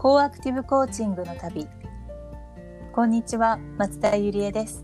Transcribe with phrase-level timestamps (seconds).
[0.00, 1.68] コーアクティブコーチングの旅。
[2.94, 4.82] こんにちは松田ゆりえです。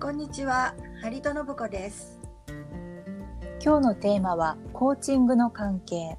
[0.00, 2.18] こんにちは張戸信子です。
[3.64, 6.18] 今日のテーマはコーチングの関係。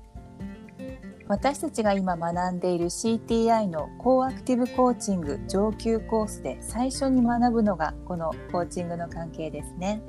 [1.28, 10.02] 私たちが今学んでいる CTI のコーアクティブコーチング上級コースで最初に学ぶのがこのコーチングの関係ですね。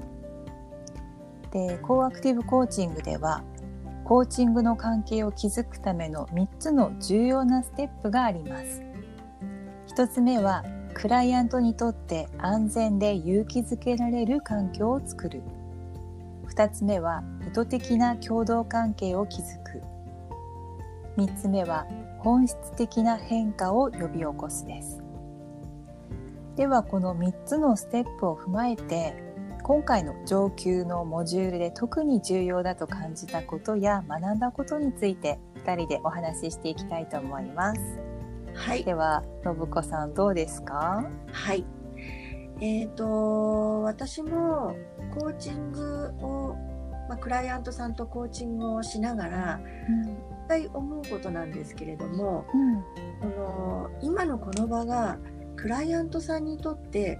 [1.50, 3.42] でコーアクティブコーチングでは
[4.12, 8.82] コーチングの関係を築くための3つの重要なステップがあります。
[9.96, 15.40] 1つ目はクライアントにとって安全で勇気づけられる環境を作る。
[16.46, 19.82] 2つ目は意図的な共同関係を築く。
[21.16, 21.86] 3つ目は
[22.18, 25.02] 本質的な変化を呼び起こすです。
[26.56, 29.31] ではこの3つのステップを踏まえて
[29.64, 37.80] 今回の上級のモジュールで特に重要だと感じたことや学んだことについて2人でお話ししていきたいと思います。
[38.54, 41.08] はい、では信子さんどうですか？
[41.30, 41.64] はい。
[42.60, 44.74] えーと、私も
[45.18, 46.56] コーチングを、
[47.08, 50.16] まあ、クライアントさんとコーチングをしながら、うん、一
[50.48, 55.18] 回思うことなんですけれども、うん、この今のこの場が
[55.56, 57.18] クライアントさんにとって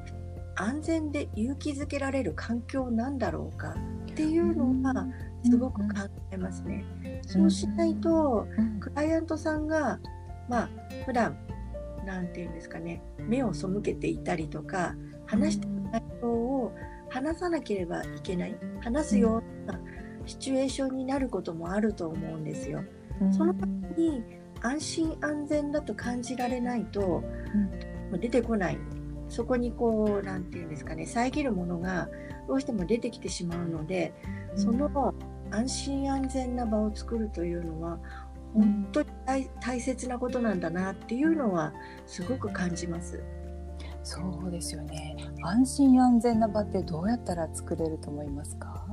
[0.57, 3.75] 安全で勇気づけられる環境なんだろうか
[4.11, 5.07] っていうのは
[5.45, 5.87] すごく考
[6.31, 6.85] えますね。
[7.27, 8.47] そうしないと、
[8.81, 9.99] クライアントさんが、
[10.49, 10.71] まあ、
[11.07, 11.37] 普段
[12.05, 14.95] なんていうんですかね、目を背けていたりとか、
[15.27, 16.73] 話してる内容を
[17.09, 19.81] 話さなければいけない、話すような
[20.27, 22.83] シチュエーションになることもあると思うんですよ。
[23.31, 23.67] その時
[23.97, 24.23] に
[24.61, 27.23] 安心安全だと感じられないと、
[28.21, 28.79] 出てこない
[29.33, 32.09] そこにこう何て言うんですかね遮るものが
[32.47, 34.13] どうしても出てきてしまうので、
[34.57, 35.15] その
[35.51, 37.99] 安心安全な場を作るというのは
[38.53, 39.09] 本当に
[39.61, 41.73] 大切なことなんだなっていうのは
[42.05, 43.23] すごく感じます。
[44.03, 45.17] そうですよね。
[45.43, 48.85] 安心安全な場ってどうやったら作れると思いますか？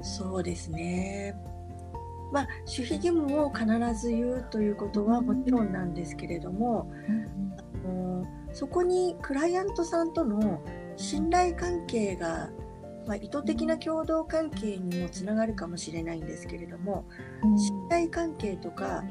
[0.00, 1.36] そうですね。
[2.32, 3.66] まあ、守秘義務を必
[4.00, 7.71] ず言うということはもちろんなんですけれども、あの
[8.52, 10.62] そこにクライアントさんとの
[10.96, 12.50] 信頼関係が、
[13.06, 17.06] まあ、意図的な共同関係にもつながるかもしれないんですけれども、
[17.42, 19.04] うん、信頼関係とか、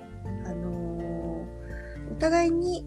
[0.45, 2.85] あのー、お互いに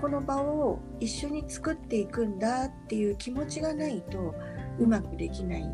[0.00, 4.34] この場を一緒に作っていくんだっていう気持ちがないと
[4.78, 5.64] うまくできない。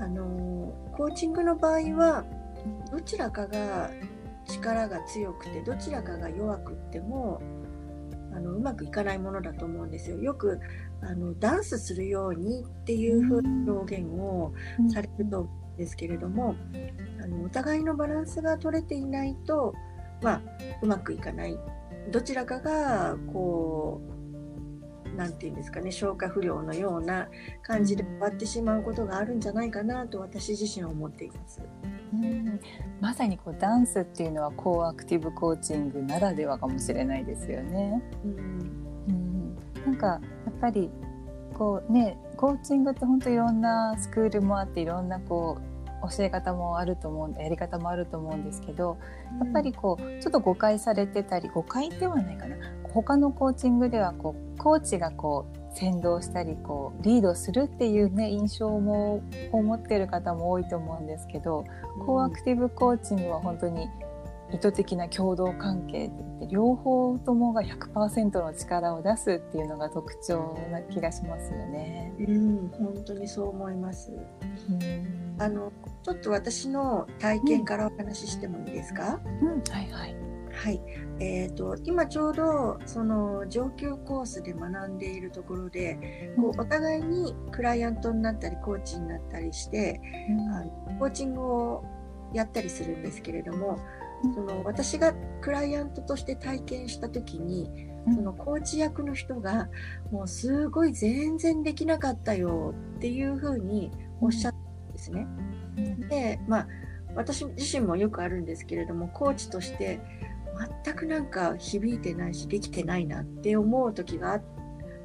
[0.00, 2.24] あのー、コーチングの場合は
[2.90, 3.90] どちらかが
[4.46, 7.40] 力が強くてどちらかが弱くっても
[8.34, 10.18] あのうまくいかないものだと思うんですよ。
[10.18, 10.60] よく
[11.00, 14.52] あのダンスするようにっていう風な表現を
[14.92, 16.56] されると思うんですけれども、
[17.22, 19.74] あのお互いのバランスが取れていないと、
[20.22, 20.42] まあ、
[20.82, 21.58] うまくいかない。
[22.10, 24.17] どちらかがこう
[25.18, 27.28] 何て言うんですかね消化不良のような
[27.62, 31.60] 感じで終わってしまうことがあるんじゃないかなと私自身は思っています。
[32.14, 32.60] うん
[33.00, 38.00] まさにこうダンスっていうのはコーアクティブコーチングならではかもしれないですよね。
[38.24, 38.32] うん、
[39.08, 40.20] うん、なんかや
[40.50, 40.88] っぱり
[41.52, 48.98] こうねコーチングって本当いろんなスクールもあっていろんなこう教え方もあると思うんやり方もあると思うんですけど
[49.40, 52.56] やっぱりこうちょっと誤解されてたり誤解ではないかな
[52.94, 61.64] 他のコーチングではこうコーチがこう先導したりこうリードするっていうね印象も持っている方も多いと思うんですけど、
[62.00, 63.88] うん、コーアクティブコーチングは本当に
[64.50, 72.14] 意図的な共同関係って両方ともが100%の力を出すっていうのが特徴な気がしますよね。
[72.18, 74.10] うん、本当にそう思います。
[74.10, 75.70] うん、あの
[76.02, 79.20] ちょっと私の体験からお話ししてもいいですか？
[79.42, 80.27] うん、うん、はいはい。
[80.58, 80.80] はい、
[81.20, 91.84] えーと、今ちょうどその上級コースで学んでいるところで、こうお互いにクライアントになったりコーチになったりして、うん、あのコーチングを
[92.34, 93.78] やったりするんですけれども、
[94.34, 97.70] その私がクライアントとして体験した時に
[98.12, 99.68] そのコーチ役の人が
[100.10, 105.26] もうすごい全然できなかったよっていうふうにおっしゃったんですね。
[106.10, 106.68] でまあ
[107.14, 110.00] 私自身もよくあるんですけれどもコーチとして
[110.84, 114.40] 全くなんか響いてないしできてないなって思う時が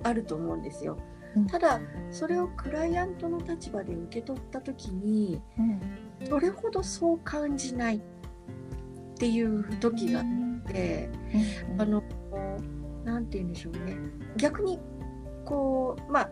[0.03, 0.97] あると思うんですよ。
[1.50, 1.79] ただ
[2.11, 5.41] それをクライアントの立場で受け取った時に、
[6.29, 8.01] どれほどそう感じないっ
[9.17, 11.09] ていう時があって、
[11.79, 12.03] あの
[13.03, 13.97] 何て言うんでしょうね。
[14.38, 14.79] 逆に
[15.44, 16.29] こうまあ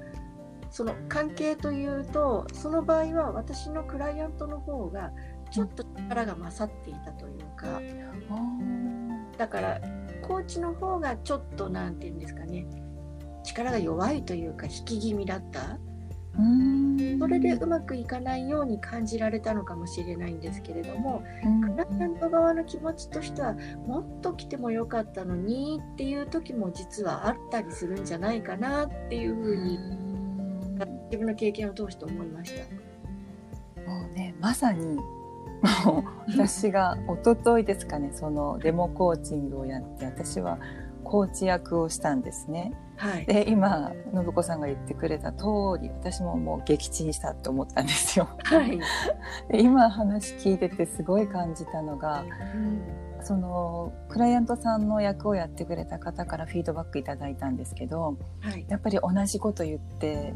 [0.69, 5.11] その関係というとその場合は私のクライアントの方が
[5.51, 7.81] ちょっと力が勝っていたというか、
[9.37, 9.81] だから
[10.21, 12.65] コーチの方がちょっと何て言うんですかね
[13.43, 15.79] 力が弱いというか引き気味だった。
[17.19, 21.23] それでうまくいかないように感じられたのかもしれないんですけれども、
[21.61, 23.53] クライアント側の気持ちとしては
[23.85, 29.77] もっと来てもよかったのにっていう時も実はあったりするんじゃないかなっていうふうに
[31.05, 33.81] 自分の経験を通して思いました。
[33.81, 35.03] もうねまさにも
[36.20, 40.59] う私が一昨日ですかねそのデモコーチングをやって私は
[41.03, 42.73] コーチ役をしたんですね。
[42.95, 45.45] はい、で今信子さんが言ってくれた通
[45.81, 48.29] り私ももう撃沈したと思ったんですよ。
[48.43, 48.79] はい、
[49.49, 52.23] で今話聞いててすごい感じたのが、
[52.55, 60.35] うん、そのクライアントさんの役をやってくれた方からフィードバックいただいたんですけど、はい、やっぱり同じこと言って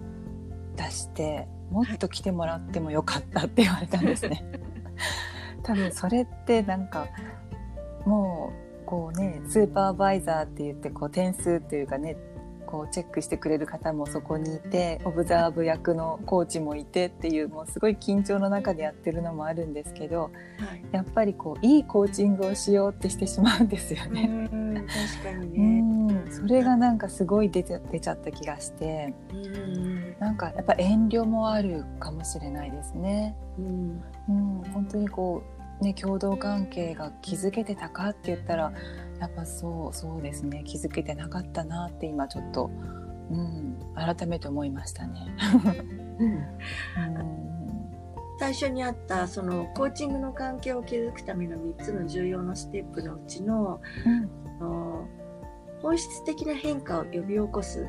[0.76, 4.44] 出してもっと来てもらってもよかったって言われたんですね。
[5.66, 7.08] 多分それってなんか
[8.06, 8.54] も
[8.84, 12.16] うこうねスーパーバイザーって言ってこう点数っていうかね
[12.66, 20.30] こうチェックしてくれる方もそこにいてオブザーブ役のコーチもいてっていうもうすごい緊張の中でやってるのもあるんですけど、は
[20.76, 24.50] い、やっぱりこういいコーチングをしようってしてしまうんですよね。
[25.22, 26.32] 確かにね。
[26.32, 29.14] それがなんかすごい出て出ちゃった気がして。
[30.20, 33.36] なんかやっぱ遠慮もあるかもしれないですね。
[33.60, 38.74] うん、うん、本当にこうね共同関係が築けてたかって言ったら
[39.20, 40.64] やっぱそうそうですね。
[40.66, 42.70] 気づけてなかったなって今ちょっと、
[43.32, 45.36] うん、改めて思いましたね。
[46.20, 46.46] うん、
[48.40, 55.08] 最初にあったそのコーチングの関係を築くための3つの重要なステップのうちのうん、の
[55.82, 57.86] 本質的な変化を呼び起こす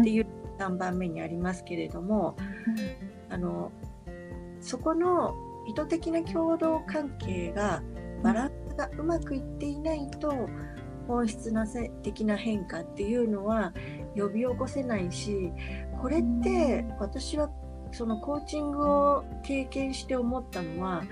[0.00, 0.26] っていう
[0.58, 2.36] 3番目にありますけれども、
[3.28, 3.72] うん、あの
[4.60, 5.34] そこの
[5.68, 7.82] 意図的な共同関係が
[8.22, 10.48] バランスがうまくいっていないと
[11.06, 11.66] 本質な
[12.02, 13.72] 的な変化っていうのは
[14.16, 15.52] 呼び起こせないし
[16.00, 17.50] これって私は
[17.92, 21.02] そのコーチングを経験して思ったのは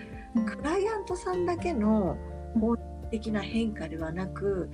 [0.47, 2.17] クライアントさんだけの
[2.61, 4.71] 本質的な変化ではなく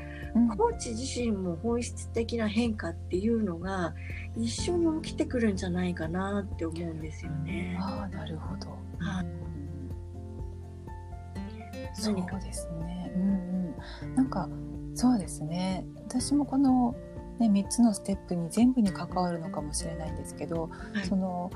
[0.56, 3.94] コーチ自身も本質的な変化っていうのが
[4.36, 7.76] 一緒に起きてくるんじゃないかなって思うんですよね。
[7.80, 9.26] あなるほど、はい、
[11.94, 13.12] そうですね。
[13.14, 13.22] うん
[14.08, 14.48] うん、なんか
[14.94, 15.84] そうですね。
[16.08, 16.94] 私もこの、
[17.38, 21.50] ね、3つのステップに全部に関わるのかもしれないんですけど、はい、その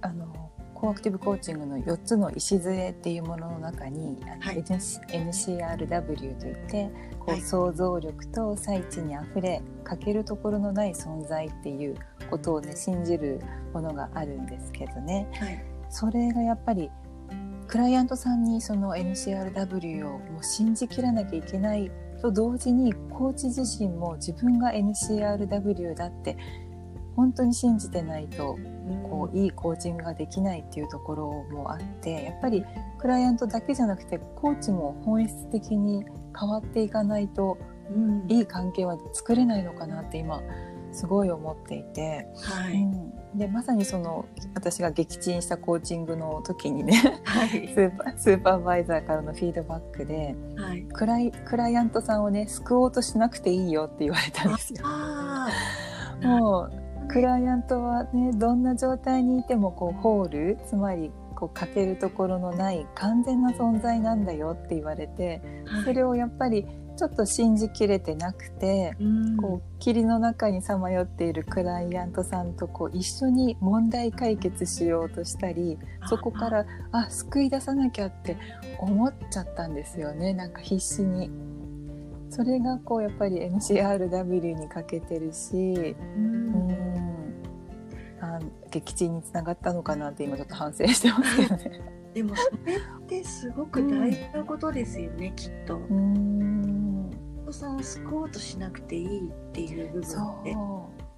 [0.00, 6.88] あのコアクティブコーチングの4つの礎っていうものの中に、はい、NCRW といって
[7.18, 11.96] こう、想像力と最地にあふれ欠けるところのない存在っていう
[12.30, 13.40] ことをね信じる
[13.72, 16.90] ものがあるんですけどね、はい、それがやっぱり
[17.68, 21.90] クライアントさんにその NCRW をもう信じきらなきゃいけない
[22.22, 26.36] と同時にコーチ自身も自分が NCRW だって
[27.14, 28.56] 本当に信じてないと
[29.10, 32.64] こういいコーチングができないっていうところもあってやっぱり
[32.98, 36.04] クライアントだけじゃなくてコーチも本質的に
[36.38, 37.58] 変わっていかないと、
[37.90, 40.40] うん、いい関係は作れないのかなって今
[40.92, 54.84] すごい思っていて、はい、うん、でまさにその私が撃沈したコーチングの時にね、はい、 スーパースーパーバイザーからのフィードバックで、はい、クライクライアントさんをね救おうとしなくていいよって言われたんですよ。
[56.22, 56.72] もう
[57.08, 66.66] クライアントはねどんな状態にいてもこうホールつまりこう欠けるところのない完全な存在なんだよって言われて、はい、それをやっぱり
[66.98, 75.78] ちょっと信じきれてなくて、うん、こう霧の中にさまよっているクライアントさんとこう一緒に問題解決しようとしたり
[76.08, 78.36] そこからあ救い出さなきゃって
[78.80, 81.30] 思っちゃったんですよねなんか必死に。
[82.30, 86.76] それがこうやっぱり NCRW に欠けてるし、うん、
[88.20, 88.38] あ
[88.70, 91.80] 撃沈につながったのかなって今ちょっと反省してますけどね。
[92.12, 95.78] でもそれってすごく大事なことですよね、うん、きっと。
[97.48, 100.56] 子さんを救おうとしなくていいっていう部分って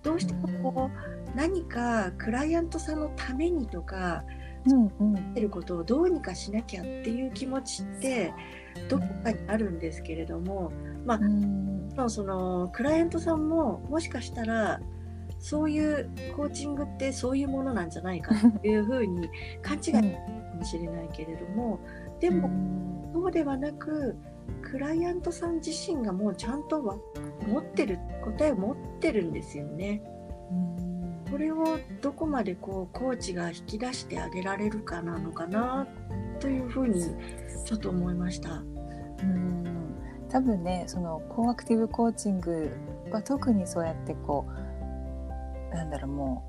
[0.02, 4.24] どうしてもこう何かクライアントさんのためにとか
[4.66, 8.30] うんうん、ってることをどうにかしなきゃっていう気持ちって
[8.90, 10.70] どこかにあるんですけれども、
[11.06, 14.78] まあ、うん、そのクライアントさんももしかしたら
[15.38, 19.30] そういうコーチングってそういうものなんじゃないかっていうふうに
[19.62, 20.02] 勘違いか
[20.58, 21.80] もしれないけれども、
[22.20, 22.50] でも
[23.14, 24.14] そうではなく
[24.62, 26.96] クライアントさん自身がもうちゃんとは
[27.46, 30.02] 持ってる答えを持ってるんですよね。
[31.30, 35.86] これをどこまでこうコーチが引き出してあげられるかなのかな
[36.40, 37.00] というふうに
[37.64, 38.62] ちょっと思いました。
[39.22, 39.60] うん
[40.28, 42.70] 多分ねそのコーアクティブコーチング
[43.10, 44.46] は特にそうやってこ
[45.72, 46.44] うなんだろうも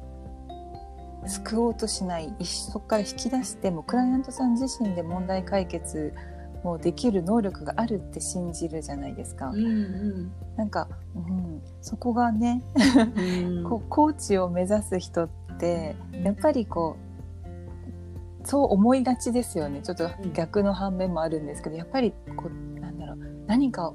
[1.23, 6.13] う救おうとしないそこから引き出してもクライアントさん自身で問題解決
[6.63, 9.49] もできる能力があるって信じるじゃないですか。
[9.49, 10.31] うんうん。
[10.57, 12.61] なんか、うん、そこがね
[13.15, 13.63] うん。
[13.63, 16.97] こうコーチを目指す人ってやっぱりこ
[18.43, 19.81] うそう思いがちですよね。
[19.81, 23.93] ちょっと逆の反面もあるんですけどやっぱりこうなんだろう何か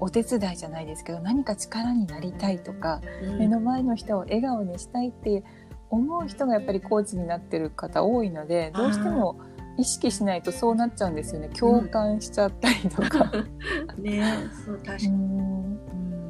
[0.00, 3.38] お手伝いじゃないですけど何か力になりたいとか、うん。
[3.38, 5.42] 目の前の人を笑顔にしたいって
[5.90, 9.40] 思う人がやっぱりコーチになってる方多いのでどうしても
[9.78, 13.32] 意識しないとそうなっちゃうんですよね共感しちゃったりとか。
[13.98, 14.22] ね
[14.64, 15.78] そう確かに。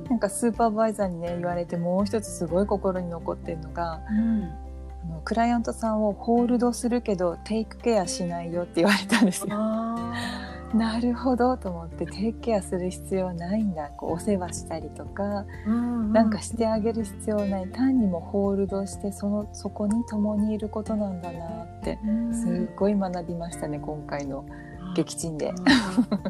[0.09, 4.45] なんかスーパーバイザーにね言われてもう一つすごい心に残ってるのがうん
[5.05, 9.55] あのクライアントさんをホールドするけどテイクケアしないよって言われたんですよ。
[10.73, 13.89] あ なるほどと思ってテイクケアする必要ないんだ。
[13.91, 16.13] こうお世話したりとか、ーうん。
[16.13, 17.69] なんかしてあげる必要ない。
[17.69, 22.35] 単にもホールドしてそのそこに共にいることなんだなってうん。
[22.35, 24.45] すっごい学びましたね今回の
[24.95, 25.53] 撃沈で。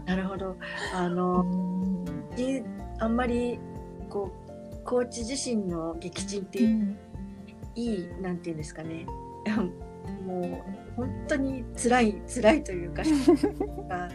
[0.07, 0.57] なるほど。
[0.95, 1.45] あうの、
[3.00, 3.59] あんまり
[4.09, 4.30] こ
[4.73, 6.97] うコーチ自身の撃沈ってうん。
[7.75, 9.07] いい、なんていうんですかね。
[10.27, 13.03] もう本当に辛い辛いというか
[13.91, 14.09] あ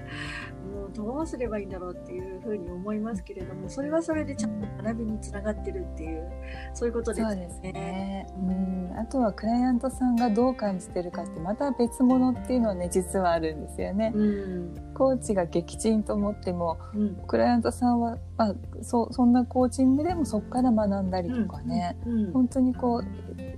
[0.74, 6.32] もうどうすればいいんだろうっていうふうに思いますけれどもそれはそれでちゃんと学びにつながってるっていう
[6.74, 7.32] そういうことですね。
[7.32, 14.12] そうですね、うん、あとはクライアントさんがどう感じてるかってまた別物っていうのはね実はあるんですよね。
[14.16, 14.94] うん。
[14.94, 17.16] コーチが撃沈と思ってもうん。
[17.28, 22.32] クライアントさんは、まあ、そそんなコーチングでもそこから学んだりとかね、うん。
[22.32, 23.04] 本当にこう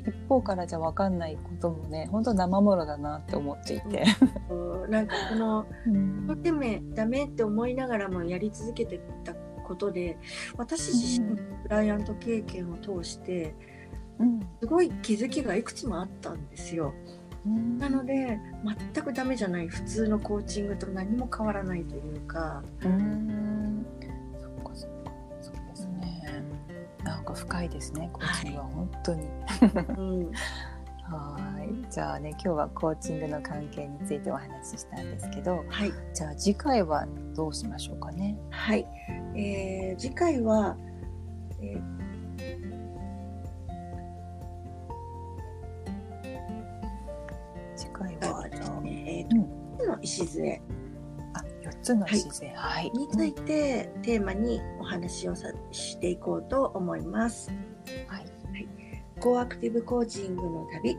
[0.10, 4.06] 一方からじゃ分かんないこともね本当生ものだなって思っていて。
[4.50, 10.18] そうなんかこのうん一生懸命ダメって思いながらもやり続けてたことで
[10.58, 13.56] 私自身のクライアント経験を通して
[14.20, 14.40] うん。
[14.62, 16.94] すごい気づきがいくつもあったんですよ。
[17.46, 17.78] うん。
[17.78, 18.40] なので
[18.94, 23.86] 全くダメじゃない普通のコーチングと何も変わらないというか、うん。
[24.42, 25.12] そっかそっか。
[25.42, 26.44] そうですね
[27.04, 28.66] なんか深いですねコーチングは。
[28.66, 29.28] 本当に。
[29.98, 30.32] うん、
[31.04, 31.55] はい
[31.90, 37.06] じゃあね今日はコーチングの関係についてお話ししたんですけどはい、じゃあ次回は
[37.36, 38.38] どうしましょうかね？
[38.50, 38.86] はい。
[39.36, 40.76] えー次回は、
[41.62, 41.78] え
[47.76, 49.42] 次回ーそうですはあね、えうん。
[49.80, 50.62] ー、の礎。
[51.34, 57.52] あ四つの自然はい、についてテーマにお話をさしていこうと思います。
[58.08, 58.26] はい。
[59.20, 60.98] コーアクティブコーチングの旅